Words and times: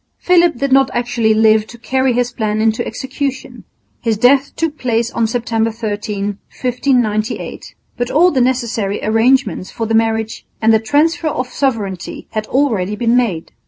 Philip 0.17 0.57
did 0.57 0.71
not 0.71 0.89
actually 0.95 1.35
live 1.35 1.67
to 1.67 1.77
carry 1.77 2.13
his 2.13 2.31
plan 2.31 2.59
into 2.59 2.83
execution. 2.83 3.65
His 4.01 4.17
death 4.17 4.51
took 4.55 4.79
place 4.79 5.11
on 5.11 5.27
September 5.27 5.69
13, 5.69 6.39
1598. 6.59 7.75
But 7.97 8.09
all 8.09 8.31
the 8.31 8.41
necessary 8.41 8.99
arrangements 9.03 9.69
for 9.69 9.85
the 9.85 9.93
marriage 9.93 10.43
and 10.59 10.73
the 10.73 10.79
transfer 10.79 11.27
of 11.27 11.49
sovereignty 11.49 12.27
had 12.31 12.47
already 12.47 12.95
been 12.95 13.15
made. 13.15 13.51